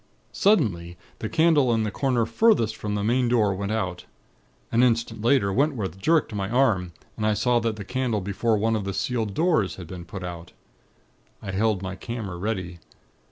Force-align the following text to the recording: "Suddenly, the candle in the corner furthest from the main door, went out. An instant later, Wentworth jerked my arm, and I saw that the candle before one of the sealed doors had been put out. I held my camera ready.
"Suddenly, 0.33 0.97
the 1.19 1.29
candle 1.29 1.71
in 1.71 1.83
the 1.83 1.91
corner 1.91 2.25
furthest 2.25 2.75
from 2.75 2.95
the 2.95 3.03
main 3.03 3.27
door, 3.27 3.53
went 3.53 3.71
out. 3.71 4.05
An 4.71 4.81
instant 4.81 5.21
later, 5.21 5.53
Wentworth 5.53 5.99
jerked 5.99 6.33
my 6.33 6.49
arm, 6.49 6.91
and 7.17 7.23
I 7.23 7.35
saw 7.35 7.59
that 7.59 7.75
the 7.75 7.85
candle 7.85 8.19
before 8.19 8.57
one 8.57 8.75
of 8.75 8.83
the 8.83 8.95
sealed 8.95 9.35
doors 9.35 9.75
had 9.75 9.85
been 9.85 10.05
put 10.05 10.23
out. 10.23 10.53
I 11.39 11.51
held 11.51 11.83
my 11.83 11.95
camera 11.95 12.37
ready. 12.37 12.79